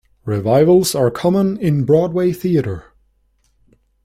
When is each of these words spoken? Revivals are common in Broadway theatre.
Revivals 0.25 0.95
are 0.95 1.11
common 1.11 1.57
in 1.59 1.85
Broadway 1.85 2.31
theatre. 2.33 2.85